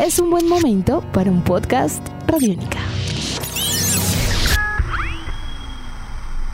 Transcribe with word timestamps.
es 0.00 0.18
un 0.18 0.30
buen 0.30 0.48
momento 0.48 1.04
para 1.12 1.30
un 1.30 1.44
podcast 1.44 2.02
Radiónica. 2.26 2.78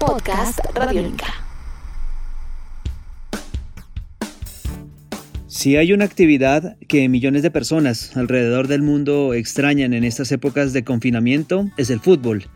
Podcast 0.00 0.58
Radiónica. 0.74 1.26
Si 5.46 5.76
hay 5.76 5.92
una 5.92 6.04
actividad 6.04 6.76
que 6.88 7.08
millones 7.08 7.42
de 7.42 7.52
personas 7.52 8.16
alrededor 8.16 8.66
del 8.66 8.82
mundo 8.82 9.32
extrañan 9.32 9.94
en 9.94 10.02
estas 10.02 10.32
épocas 10.32 10.72
de 10.72 10.82
confinamiento, 10.82 11.70
es 11.76 11.90
el 11.90 12.00
fútbol. 12.00 12.46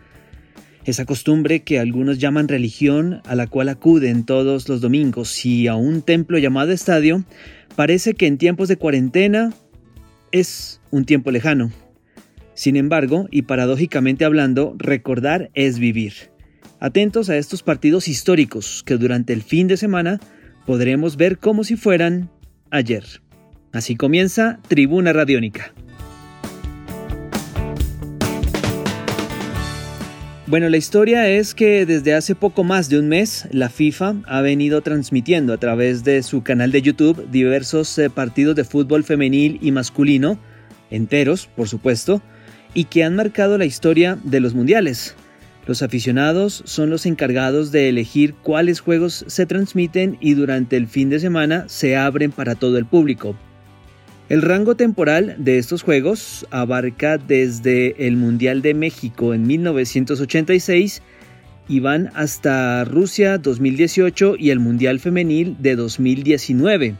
Esa 0.84 1.04
costumbre 1.04 1.62
que 1.62 1.78
algunos 1.78 2.18
llaman 2.18 2.48
religión, 2.48 3.22
a 3.26 3.36
la 3.36 3.46
cual 3.46 3.68
acuden 3.68 4.24
todos 4.24 4.68
los 4.68 4.80
domingos 4.80 5.46
y 5.46 5.68
a 5.68 5.76
un 5.76 6.02
templo 6.02 6.36
llamado 6.38 6.72
estadio, 6.72 7.24
parece 7.76 8.14
que 8.14 8.26
en 8.26 8.38
tiempos 8.38 8.66
de 8.66 8.76
cuarentena 8.76 9.52
es 10.32 10.80
un 10.90 11.04
tiempo 11.04 11.30
lejano. 11.30 11.70
Sin 12.54 12.76
embargo, 12.76 13.26
y 13.30 13.42
paradójicamente 13.42 14.24
hablando, 14.24 14.74
recordar 14.78 15.50
es 15.54 15.78
vivir. 15.78 16.12
Atentos 16.78 17.30
a 17.30 17.36
estos 17.36 17.62
partidos 17.62 18.08
históricos 18.08 18.82
que 18.84 18.96
durante 18.96 19.32
el 19.32 19.42
fin 19.42 19.68
de 19.68 19.76
semana 19.76 20.20
podremos 20.66 21.16
ver 21.16 21.38
como 21.38 21.64
si 21.64 21.76
fueran 21.76 22.30
ayer. 22.70 23.04
Así 23.72 23.96
comienza 23.96 24.60
Tribuna 24.68 25.12
Radiónica. 25.12 25.72
Bueno, 30.50 30.68
la 30.68 30.78
historia 30.78 31.28
es 31.28 31.54
que 31.54 31.86
desde 31.86 32.12
hace 32.12 32.34
poco 32.34 32.64
más 32.64 32.88
de 32.88 32.98
un 32.98 33.06
mes 33.06 33.46
la 33.52 33.68
FIFA 33.68 34.16
ha 34.26 34.40
venido 34.40 34.80
transmitiendo 34.80 35.52
a 35.52 35.58
través 35.58 36.02
de 36.02 36.24
su 36.24 36.42
canal 36.42 36.72
de 36.72 36.82
YouTube 36.82 37.30
diversos 37.30 37.96
eh, 37.98 38.10
partidos 38.10 38.56
de 38.56 38.64
fútbol 38.64 39.04
femenil 39.04 39.60
y 39.62 39.70
masculino, 39.70 40.40
enteros, 40.90 41.46
por 41.46 41.68
supuesto, 41.68 42.20
y 42.74 42.86
que 42.86 43.04
han 43.04 43.14
marcado 43.14 43.58
la 43.58 43.64
historia 43.64 44.18
de 44.24 44.40
los 44.40 44.52
mundiales. 44.52 45.14
Los 45.68 45.82
aficionados 45.82 46.64
son 46.66 46.90
los 46.90 47.06
encargados 47.06 47.70
de 47.70 47.88
elegir 47.88 48.34
cuáles 48.34 48.80
juegos 48.80 49.24
se 49.28 49.46
transmiten 49.46 50.18
y 50.20 50.34
durante 50.34 50.76
el 50.76 50.88
fin 50.88 51.10
de 51.10 51.20
semana 51.20 51.66
se 51.68 51.96
abren 51.96 52.32
para 52.32 52.56
todo 52.56 52.76
el 52.76 52.86
público. 52.86 53.36
El 54.30 54.42
rango 54.42 54.76
temporal 54.76 55.34
de 55.38 55.58
estos 55.58 55.82
Juegos 55.82 56.46
abarca 56.52 57.18
desde 57.18 58.06
el 58.06 58.16
Mundial 58.16 58.62
de 58.62 58.74
México 58.74 59.34
en 59.34 59.44
1986 59.44 61.02
y 61.68 61.80
van 61.80 62.12
hasta 62.14 62.84
Rusia 62.84 63.38
2018 63.38 64.36
y 64.38 64.50
el 64.50 64.60
Mundial 64.60 65.00
Femenil 65.00 65.56
de 65.58 65.74
2019. 65.74 66.94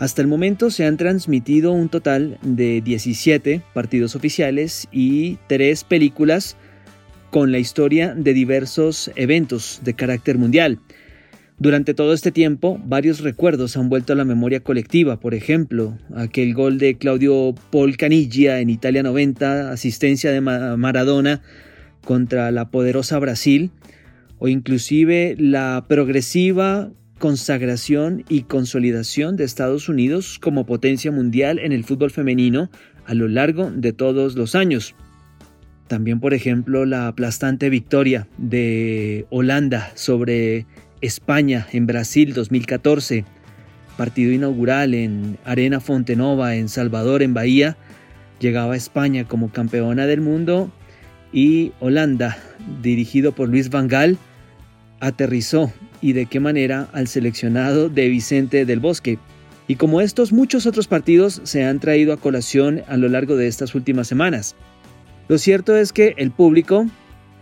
Hasta 0.00 0.20
el 0.20 0.26
momento 0.26 0.72
se 0.72 0.84
han 0.84 0.96
transmitido 0.96 1.70
un 1.70 1.88
total 1.88 2.40
de 2.42 2.80
17 2.80 3.62
partidos 3.72 4.16
oficiales 4.16 4.88
y 4.90 5.38
3 5.46 5.84
películas 5.84 6.56
con 7.30 7.52
la 7.52 7.60
historia 7.60 8.16
de 8.16 8.34
diversos 8.34 9.12
eventos 9.14 9.80
de 9.84 9.94
carácter 9.94 10.38
mundial. 10.38 10.80
Durante 11.60 11.92
todo 11.92 12.12
este 12.12 12.30
tiempo, 12.30 12.80
varios 12.84 13.18
recuerdos 13.18 13.76
han 13.76 13.88
vuelto 13.88 14.12
a 14.12 14.16
la 14.16 14.24
memoria 14.24 14.60
colectiva, 14.60 15.18
por 15.18 15.34
ejemplo, 15.34 15.98
aquel 16.14 16.54
gol 16.54 16.78
de 16.78 16.96
Claudio 16.96 17.52
Paul 17.72 17.96
Caniggia 17.96 18.60
en 18.60 18.70
Italia 18.70 19.02
90, 19.02 19.72
asistencia 19.72 20.30
de 20.30 20.40
Maradona 20.40 21.42
contra 22.04 22.52
la 22.52 22.70
poderosa 22.70 23.18
Brasil, 23.18 23.72
o 24.38 24.46
inclusive 24.46 25.34
la 25.36 25.84
progresiva 25.88 26.92
consagración 27.18 28.24
y 28.28 28.42
consolidación 28.42 29.36
de 29.36 29.42
Estados 29.42 29.88
Unidos 29.88 30.38
como 30.38 30.64
potencia 30.64 31.10
mundial 31.10 31.58
en 31.58 31.72
el 31.72 31.82
fútbol 31.82 32.12
femenino 32.12 32.70
a 33.04 33.14
lo 33.14 33.26
largo 33.26 33.72
de 33.72 33.92
todos 33.92 34.36
los 34.36 34.54
años. 34.54 34.94
También, 35.88 36.20
por 36.20 36.34
ejemplo, 36.34 36.84
la 36.84 37.08
aplastante 37.08 37.68
victoria 37.68 38.28
de 38.36 39.26
Holanda 39.30 39.90
sobre 39.96 40.66
España 41.00 41.66
en 41.72 41.86
Brasil 41.86 42.34
2014, 42.34 43.24
partido 43.96 44.32
inaugural 44.32 44.94
en 44.94 45.38
Arena 45.44 45.80
Fontenova 45.80 46.56
en 46.56 46.68
Salvador 46.68 47.22
en 47.22 47.34
Bahía, 47.34 47.76
llegaba 48.40 48.76
España 48.76 49.24
como 49.24 49.50
campeona 49.50 50.06
del 50.06 50.20
mundo 50.20 50.70
y 51.32 51.72
Holanda, 51.80 52.38
dirigido 52.82 53.32
por 53.32 53.48
Luis 53.48 53.70
Van 53.70 53.88
Gaal, 53.88 54.18
aterrizó 55.00 55.72
y 56.00 56.12
de 56.12 56.26
qué 56.26 56.40
manera 56.40 56.88
al 56.92 57.08
seleccionado 57.08 57.88
de 57.88 58.08
Vicente 58.08 58.64
del 58.64 58.80
Bosque. 58.80 59.18
Y 59.66 59.76
como 59.76 60.00
estos, 60.00 60.32
muchos 60.32 60.66
otros 60.66 60.88
partidos 60.88 61.40
se 61.44 61.64
han 61.64 61.78
traído 61.78 62.12
a 62.12 62.16
colación 62.16 62.82
a 62.88 62.96
lo 62.96 63.08
largo 63.08 63.36
de 63.36 63.48
estas 63.48 63.74
últimas 63.74 64.08
semanas. 64.08 64.56
Lo 65.28 65.36
cierto 65.36 65.76
es 65.76 65.92
que 65.92 66.14
el 66.16 66.30
público 66.30 66.86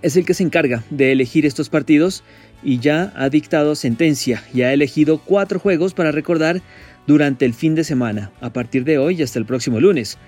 es 0.02 0.16
el 0.16 0.24
que 0.24 0.34
se 0.34 0.42
encarga 0.42 0.82
de 0.90 1.12
elegir 1.12 1.46
estos 1.46 1.68
partidos 1.68 2.22
y 2.62 2.78
ya 2.78 3.12
ha 3.16 3.28
dictado 3.28 3.74
sentencia 3.74 4.42
y 4.52 4.62
ha 4.62 4.72
elegido 4.72 5.18
cuatro 5.18 5.58
juegos 5.58 5.94
para 5.94 6.12
recordar 6.12 6.62
durante 7.06 7.44
el 7.44 7.54
fin 7.54 7.74
de 7.74 7.84
semana, 7.84 8.32
a 8.40 8.50
partir 8.50 8.84
de 8.84 8.98
hoy 8.98 9.16
y 9.16 9.22
hasta 9.22 9.38
el 9.38 9.46
próximo 9.46 9.80
lunes. 9.80 10.18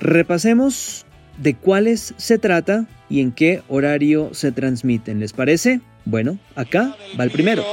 Repasemos 0.00 1.06
de 1.38 1.54
cuáles 1.54 2.14
se 2.16 2.38
trata 2.38 2.86
y 3.10 3.20
en 3.20 3.32
qué 3.32 3.62
horario 3.68 4.30
se 4.32 4.52
transmiten. 4.52 5.20
¿Les 5.20 5.32
parece? 5.32 5.80
Bueno, 6.04 6.38
acá 6.54 6.96
va 7.18 7.24
el 7.24 7.30
primero. 7.30 7.64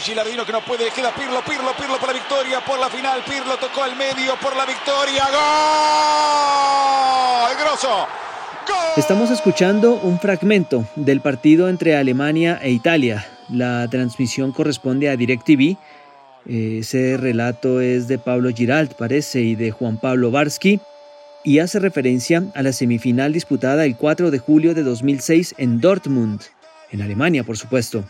Gilardino 0.00 0.46
que 0.46 0.52
no 0.52 0.60
puede, 0.64 0.88
queda 0.90 1.12
Pirlo, 1.14 1.42
Pirlo, 1.44 1.72
Pirlo 1.76 1.98
por 1.98 2.06
la 2.08 2.14
victoria, 2.14 2.60
por 2.64 2.78
la 2.78 2.88
final, 2.88 3.20
Pirlo 3.24 3.56
tocó 3.56 3.82
al 3.82 3.96
medio 3.96 4.36
por 4.40 4.54
la 4.56 4.64
victoria, 4.64 5.24
¡gol! 5.24 5.38
¡Grosso! 7.58 8.27
Estamos 8.96 9.30
escuchando 9.30 9.94
un 9.94 10.18
fragmento 10.18 10.84
del 10.96 11.20
partido 11.20 11.68
entre 11.68 11.96
Alemania 11.96 12.58
e 12.62 12.70
Italia. 12.70 13.24
La 13.48 13.86
transmisión 13.88 14.52
corresponde 14.52 15.08
a 15.08 15.16
DirecTV. 15.16 15.76
Ese 16.46 17.16
relato 17.16 17.80
es 17.80 18.08
de 18.08 18.18
Pablo 18.18 18.50
Giralt, 18.50 18.94
parece, 18.94 19.40
y 19.40 19.54
de 19.54 19.70
Juan 19.70 19.98
Pablo 19.98 20.30
Barsky, 20.30 20.80
y 21.44 21.60
hace 21.60 21.78
referencia 21.78 22.42
a 22.54 22.62
la 22.62 22.72
semifinal 22.72 23.32
disputada 23.32 23.84
el 23.84 23.96
4 23.96 24.30
de 24.30 24.38
julio 24.38 24.74
de 24.74 24.82
2006 24.82 25.54
en 25.58 25.80
Dortmund, 25.80 26.40
en 26.90 27.02
Alemania, 27.02 27.44
por 27.44 27.56
supuesto. 27.56 28.04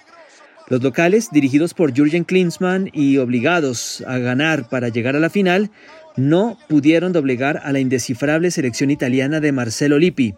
Los 0.68 0.82
locales, 0.82 1.30
dirigidos 1.32 1.72
por 1.72 1.94
Jürgen 1.94 2.24
Klinsmann 2.24 2.90
y 2.92 3.16
obligados 3.16 4.04
a 4.06 4.18
ganar 4.18 4.68
para 4.68 4.90
llegar 4.90 5.16
a 5.16 5.20
la 5.20 5.30
final, 5.30 5.70
no 6.18 6.58
pudieron 6.68 7.14
doblegar 7.14 7.62
a 7.64 7.72
la 7.72 7.80
indescifrable 7.80 8.50
selección 8.50 8.90
italiana 8.90 9.40
de 9.40 9.52
Marcelo 9.52 9.98
Lippi. 9.98 10.34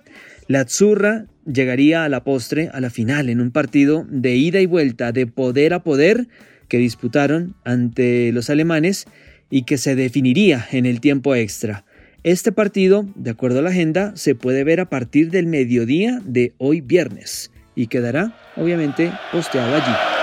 La 0.46 0.60
Azzurra 0.60 1.26
llegaría 1.44 2.04
a 2.04 2.08
la 2.08 2.22
postre, 2.22 2.70
a 2.72 2.80
la 2.80 2.90
final, 2.90 3.28
en 3.28 3.40
un 3.40 3.50
partido 3.50 4.06
de 4.08 4.36
ida 4.36 4.60
y 4.60 4.66
vuelta, 4.66 5.10
de 5.10 5.26
poder 5.26 5.74
a 5.74 5.82
poder, 5.82 6.28
que 6.68 6.78
disputaron 6.78 7.56
ante 7.64 8.30
los 8.30 8.50
alemanes 8.50 9.06
y 9.50 9.62
que 9.62 9.78
se 9.78 9.96
definiría 9.96 10.64
en 10.70 10.86
el 10.86 11.00
tiempo 11.00 11.34
extra. 11.34 11.84
Este 12.22 12.52
partido, 12.52 13.04
de 13.16 13.30
acuerdo 13.30 13.58
a 13.58 13.62
la 13.62 13.70
agenda, 13.70 14.12
se 14.14 14.36
puede 14.36 14.62
ver 14.62 14.78
a 14.78 14.88
partir 14.88 15.32
del 15.32 15.46
mediodía 15.46 16.20
de 16.24 16.52
hoy 16.58 16.82
viernes 16.82 17.50
y 17.74 17.88
quedará, 17.88 18.36
obviamente, 18.56 19.10
posteado 19.32 19.74
allí. 19.74 20.19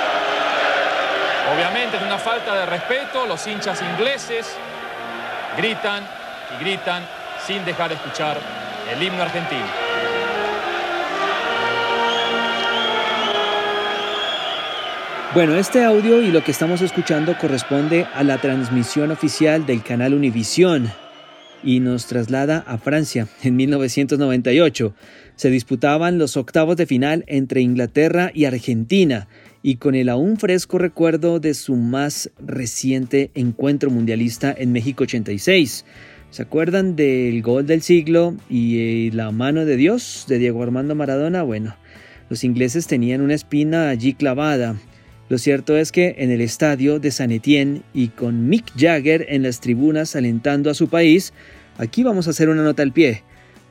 Obviamente 1.53 1.96
es 1.96 2.03
una 2.03 2.18
falta 2.18 2.56
de 2.56 2.66
respeto, 2.66 3.25
los 3.25 3.46
hinchas 3.47 3.81
ingleses 3.81 4.46
gritan 5.56 6.03
y 6.53 6.63
gritan 6.63 7.03
sin 7.46 7.63
dejar 7.63 7.90
de 7.90 7.96
escuchar 7.96 8.38
el 8.91 9.02
himno 9.02 9.22
argentino. 9.22 9.66
Bueno, 15.34 15.56
este 15.56 15.86
audio 15.86 16.22
y 16.22 16.31
lo 16.31 16.44
que 16.44 16.52
estamos 16.52 16.81
escuchando 16.81 17.38
corresponde 17.38 18.07
a 18.13 18.24
la 18.24 18.40
transmisión 18.40 19.12
oficial 19.12 19.66
del 19.66 19.84
canal 19.84 20.13
Univisión 20.13 20.91
y 21.63 21.80
nos 21.80 22.07
traslada 22.07 22.63
a 22.68 22.77
Francia 22.77 23.27
en 23.44 23.56
1998. 23.56 24.94
Se 25.36 25.50
disputaban 25.50 26.18
los 26.18 26.38
octavos 26.38 26.75
de 26.75 26.86
final 26.86 27.24
entre 27.27 27.62
Inglaterra 27.62 28.31
y 28.33 28.45
Argentina 28.45 29.27
y 29.68 29.75
con 29.75 29.96
el 29.96 30.08
aún 30.08 30.38
fresco 30.38 30.78
recuerdo 30.78 31.42
de 31.42 31.54
su 31.54 31.75
más 31.75 32.31
reciente 32.40 33.31
encuentro 33.36 33.90
mundialista 33.90 34.56
en 34.58 34.72
México 34.72 35.04
86. 35.04 35.84
¿Se 36.30 36.42
acuerdan 36.42 36.96
del 36.96 37.42
gol 37.42 37.68
del 37.68 37.81
siglo 37.81 38.38
y 38.50 38.80
eh, 38.80 39.12
la 39.12 39.30
mano 39.31 39.66
de 39.66 39.75
Dios 39.75 40.24
de 40.30 40.38
Diego 40.38 40.64
Armando 40.64 40.96
Maradona? 40.96 41.44
Bueno, 41.44 41.75
los 42.30 42.46
ingleses 42.46 42.88
tenían 42.88 43.19
una 43.19 43.34
espina 43.34 43.90
allí 43.90 44.14
clavada. 44.14 44.78
Lo 45.28 45.38
cierto 45.38 45.75
es 45.75 45.92
que 45.92 46.16
en 46.19 46.31
el 46.31 46.40
estadio 46.40 47.02
de 47.02 47.12
San 47.12 47.31
Etienne 47.31 47.81
y 47.94 48.08
con 48.08 48.48
Mick 48.48 48.72
Jagger 48.78 49.25
en 49.28 49.44
las 49.44 49.60
tribunas 49.60 50.16
alentando 50.16 50.69
a 50.69 50.75
su 50.75 50.88
país, 50.88 51.34
aquí 51.78 52.04
vamos 52.04 52.28
a 52.28 52.30
hacer 52.30 52.48
una 52.48 52.64
nota 52.64 52.84
al 52.84 52.94
pie, 52.94 53.24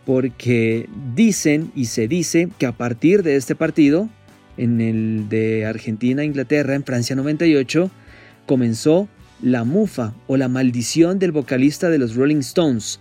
porque 0.05 0.91
dicen 1.15 1.73
y 1.75 1.87
se 1.87 2.07
dice 2.07 2.51
que 2.59 2.67
a 2.67 2.73
partir 2.73 3.23
de 3.23 3.37
este 3.37 3.55
partido 3.55 4.11
en 4.57 4.81
el 4.81 5.29
de 5.29 5.67
Argentina-Inglaterra 5.67 6.75
en 6.75 6.85
Francia 6.85 7.17
98, 7.17 7.91
comenzó 8.47 9.09
la 9.43 9.65
mufa 9.65 10.15
o 10.27 10.37
la 10.37 10.49
maldición 10.49 11.19
del 11.19 11.33
vocalista 11.33 11.91
de 11.91 11.99
los 11.99 12.15
Rolling 12.15 12.39
Stones. 12.39 13.01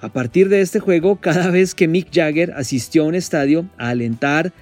A 0.00 0.12
partir 0.12 0.48
de 0.48 0.60
este 0.60 0.80
juego, 0.80 1.16
cada 1.20 1.50
vez 1.50 1.74
que 1.74 1.88
Mick 1.88 2.08
Jagger 2.12 2.52
asistió 2.52 3.04
a 3.04 3.06
un 3.06 3.14
estadio 3.14 3.66
a 3.78 3.90
alentar 3.90 4.52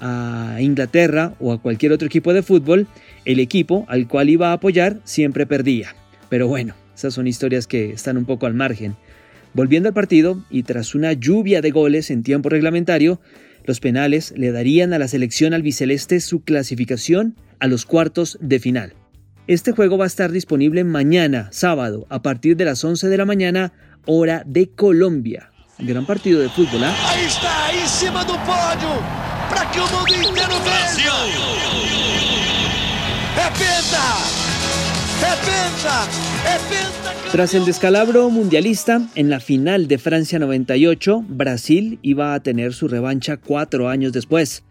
a 0.00 0.58
Inglaterra 0.60 1.34
o 1.40 1.52
a 1.52 1.60
cualquier 1.60 1.92
otro 1.92 2.06
equipo 2.06 2.34
de 2.34 2.42
fútbol, 2.42 2.86
el 3.24 3.40
equipo 3.40 3.86
al 3.88 4.08
cual 4.08 4.28
iba 4.28 4.50
a 4.50 4.54
apoyar 4.54 4.98
siempre 5.04 5.46
perdía. 5.46 5.94
Pero 6.28 6.48
bueno, 6.48 6.74
esas 6.94 7.14
son 7.14 7.26
historias 7.26 7.66
que 7.66 7.92
están 7.92 8.16
un 8.16 8.24
poco 8.24 8.46
al 8.46 8.54
margen. 8.54 8.96
Volviendo 9.54 9.88
al 9.88 9.94
partido, 9.94 10.44
y 10.50 10.64
tras 10.64 10.94
una 10.94 11.14
lluvia 11.14 11.62
de 11.62 11.70
goles 11.70 12.10
en 12.10 12.22
tiempo 12.22 12.50
reglamentario, 12.50 13.20
los 13.66 13.80
penales 13.80 14.32
le 14.36 14.52
darían 14.52 14.92
a 14.92 14.98
la 14.98 15.08
selección 15.08 15.54
albiceleste 15.54 16.20
su 16.20 16.40
clasificación 16.42 17.36
a 17.58 17.66
los 17.66 17.84
cuartos 17.84 18.38
de 18.40 18.58
final. 18.60 18.94
Este 19.46 19.72
juego 19.72 19.98
va 19.98 20.04
a 20.04 20.08
estar 20.08 20.32
disponible 20.32 20.84
mañana, 20.84 21.48
sábado, 21.52 22.06
a 22.08 22.22
partir 22.22 22.56
de 22.56 22.64
las 22.64 22.82
11 22.82 23.08
de 23.08 23.16
la 23.16 23.24
mañana, 23.24 23.72
hora 24.04 24.42
de 24.44 24.68
Colombia. 24.68 25.50
Gran 25.78 26.06
partido 26.06 26.40
de 26.40 26.48
fútbol, 26.48 26.84
¿ah? 26.84 26.94
Ahí 27.10 27.26
está, 27.26 27.72
encima 27.72 28.24
del 28.24 28.36
podio, 28.40 29.00
para 29.48 29.70
que 29.70 29.78
el 29.78 29.84
mundo 29.84 30.28
entero 30.28 30.56
Tras 37.36 37.52
el 37.52 37.66
descalabro 37.66 38.30
mundialista, 38.30 39.10
en 39.14 39.28
la 39.28 39.40
final 39.40 39.88
de 39.88 39.98
Francia 39.98 40.38
98, 40.38 41.22
Brasil 41.28 41.98
iba 42.00 42.32
a 42.32 42.40
tener 42.40 42.72
su 42.72 42.88
revancha 42.88 43.36
cuatro 43.36 43.90
años 43.90 44.14
después. 44.14 44.64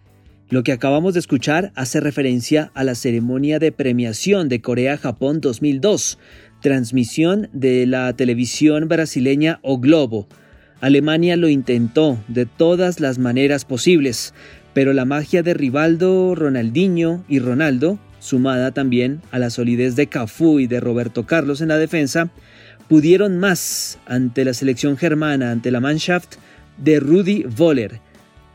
Lo 0.49 0.63
que 0.63 0.71
acabamos 0.71 1.13
de 1.13 1.19
escuchar 1.19 1.71
hace 1.75 1.99
referencia 1.99 2.71
a 2.73 2.83
la 2.83 2.95
ceremonia 2.95 3.59
de 3.59 3.71
premiación 3.71 4.49
de 4.49 4.61
Corea-Japón 4.61 5.41
2002, 5.41 6.17
transmisión 6.59 7.49
de 7.53 7.85
la 7.85 8.11
televisión 8.13 8.87
brasileña 8.87 9.59
O 9.61 9.77
Globo. 9.77 10.27
Alemania 10.81 11.37
lo 11.37 11.49
intentó 11.49 12.17
de 12.27 12.47
todas 12.47 12.99
las 12.99 13.19
maneras 13.19 13.63
posibles, 13.63 14.33
pero 14.73 14.91
la 14.91 15.05
magia 15.05 15.43
de 15.43 15.53
Rivaldo, 15.53 16.33
Ronaldinho 16.33 17.25
y 17.29 17.37
Ronaldo, 17.37 17.99
sumada 18.25 18.71
también 18.71 19.21
a 19.31 19.39
la 19.39 19.49
solidez 19.49 19.95
de 19.95 20.07
Cafú 20.07 20.59
y 20.59 20.67
de 20.67 20.79
Roberto 20.79 21.25
Carlos 21.25 21.61
en 21.61 21.69
la 21.69 21.77
defensa, 21.77 22.29
pudieron 22.89 23.37
más 23.37 23.99
ante 24.05 24.43
la 24.43 24.53
selección 24.53 24.97
germana, 24.97 25.51
ante 25.51 25.71
la 25.71 25.79
Mannschaft 25.79 26.35
de 26.77 26.99
Rudi 26.99 27.43
Voller. 27.43 28.01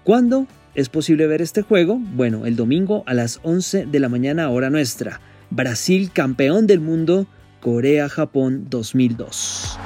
¿Cuándo 0.04 0.46
es 0.74 0.88
posible 0.88 1.26
ver 1.26 1.40
este 1.40 1.62
juego? 1.62 1.98
Bueno, 1.98 2.46
el 2.46 2.56
domingo 2.56 3.04
a 3.06 3.14
las 3.14 3.40
11 3.42 3.86
de 3.86 4.00
la 4.00 4.08
mañana 4.08 4.50
hora 4.50 4.70
nuestra. 4.70 5.20
Brasil 5.50 6.10
campeón 6.12 6.66
del 6.66 6.80
mundo 6.80 7.26
Corea-Japón 7.60 8.66
2002. 8.68 9.78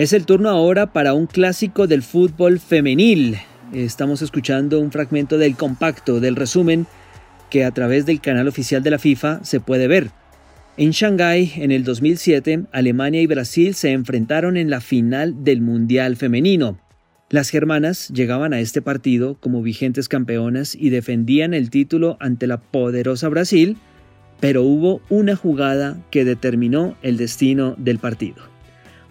Es 0.00 0.14
el 0.14 0.24
turno 0.24 0.48
ahora 0.48 0.94
para 0.94 1.12
un 1.12 1.26
clásico 1.26 1.86
del 1.86 2.02
fútbol 2.02 2.58
femenil. 2.58 3.36
Estamos 3.74 4.22
escuchando 4.22 4.80
un 4.80 4.90
fragmento 4.90 5.36
del 5.36 5.56
compacto, 5.56 6.20
del 6.20 6.36
resumen, 6.36 6.86
que 7.50 7.66
a 7.66 7.70
través 7.70 8.06
del 8.06 8.22
canal 8.22 8.48
oficial 8.48 8.82
de 8.82 8.92
la 8.92 8.98
FIFA 8.98 9.44
se 9.44 9.60
puede 9.60 9.88
ver. 9.88 10.10
En 10.78 10.92
Shanghái, 10.92 11.52
en 11.56 11.70
el 11.70 11.84
2007, 11.84 12.62
Alemania 12.72 13.20
y 13.20 13.26
Brasil 13.26 13.74
se 13.74 13.92
enfrentaron 13.92 14.56
en 14.56 14.70
la 14.70 14.80
final 14.80 15.44
del 15.44 15.60
Mundial 15.60 16.16
Femenino. 16.16 16.78
Las 17.28 17.50
germanas 17.50 18.08
llegaban 18.08 18.54
a 18.54 18.60
este 18.60 18.80
partido 18.80 19.36
como 19.38 19.60
vigentes 19.60 20.08
campeonas 20.08 20.74
y 20.74 20.88
defendían 20.88 21.52
el 21.52 21.68
título 21.68 22.16
ante 22.20 22.46
la 22.46 22.56
poderosa 22.56 23.28
Brasil, 23.28 23.76
pero 24.40 24.62
hubo 24.62 25.02
una 25.10 25.36
jugada 25.36 25.98
que 26.10 26.24
determinó 26.24 26.96
el 27.02 27.18
destino 27.18 27.74
del 27.76 27.98
partido. 27.98 28.49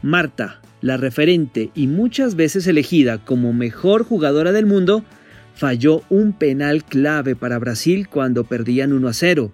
Marta, 0.01 0.61
la 0.81 0.97
referente 0.97 1.71
y 1.75 1.87
muchas 1.87 2.35
veces 2.35 2.67
elegida 2.67 3.17
como 3.17 3.53
mejor 3.53 4.03
jugadora 4.03 4.51
del 4.51 4.65
mundo, 4.65 5.03
falló 5.55 6.03
un 6.09 6.33
penal 6.33 6.83
clave 6.83 7.35
para 7.35 7.59
Brasil 7.59 8.07
cuando 8.07 8.45
perdían 8.45 8.93
1 8.93 9.07
a 9.07 9.13
0. 9.13 9.51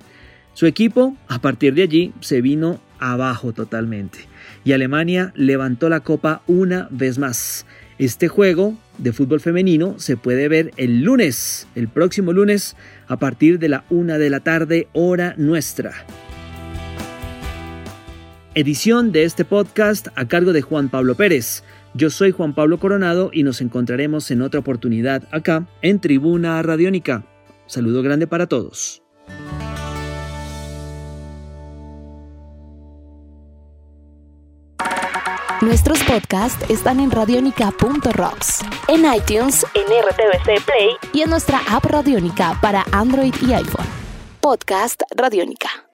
Su 0.53 0.67
equipo, 0.67 1.17
a 1.27 1.39
partir 1.41 1.73
de 1.73 1.83
allí, 1.83 2.13
se 2.21 2.41
vino 2.41 2.79
abajo 2.99 3.53
totalmente 3.53 4.19
y 4.63 4.73
Alemania 4.73 5.31
levantó 5.35 5.89
la 5.89 6.01
copa 6.01 6.41
una 6.47 6.87
vez 6.91 7.17
más. 7.17 7.65
Este 7.97 8.27
juego 8.27 8.77
de 8.97 9.13
fútbol 9.13 9.39
femenino 9.39 9.95
se 9.99 10.17
puede 10.17 10.49
ver 10.49 10.71
el 10.75 11.03
lunes, 11.03 11.67
el 11.75 11.87
próximo 11.87 12.33
lunes, 12.33 12.75
a 13.07 13.17
partir 13.17 13.59
de 13.59 13.69
la 13.69 13.85
una 13.89 14.17
de 14.17 14.29
la 14.29 14.41
tarde, 14.41 14.87
hora 14.93 15.33
nuestra. 15.37 16.05
Edición 18.57 19.11
de 19.11 19.25
este 19.25 19.43
podcast 19.43 20.07
a 20.15 20.29
cargo 20.29 20.53
de 20.53 20.61
Juan 20.61 20.87
Pablo 20.87 21.15
Pérez. 21.15 21.61
Yo 21.93 22.09
soy 22.09 22.31
Juan 22.31 22.55
Pablo 22.55 22.79
Coronado 22.79 23.29
y 23.33 23.43
nos 23.43 23.59
encontraremos 23.59 24.31
en 24.31 24.41
otra 24.41 24.61
oportunidad 24.61 25.23
acá 25.31 25.67
en 25.81 25.99
Tribuna 25.99 26.61
Radiónica. 26.61 27.25
Saludo 27.65 28.01
grande 28.01 28.27
para 28.27 28.47
todos. 28.47 29.03
Nuestros 35.59 36.01
podcasts 36.03 36.69
están 36.69 37.01
en 37.01 37.11
radionica.rocks, 37.11 38.61
en 38.87 39.01
iTunes, 39.13 39.65
en 39.73 39.83
RTVC 39.83 40.63
Play 40.63 40.89
y 41.11 41.23
en 41.23 41.29
nuestra 41.29 41.59
app 41.69 41.83
Radionica 41.83 42.57
para 42.61 42.85
Android 42.93 43.33
y 43.45 43.51
iPhone. 43.51 43.87
Podcast 44.39 45.01
Radionica. 45.13 45.84